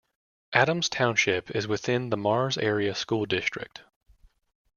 [0.51, 3.83] Adams Township is within the Mars Area School District.